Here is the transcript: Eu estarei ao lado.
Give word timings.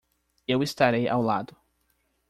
Eu 0.47 0.63
estarei 0.63 1.07
ao 1.07 1.21
lado. 1.21 1.55